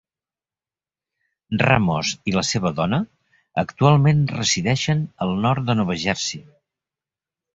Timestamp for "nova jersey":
5.81-6.43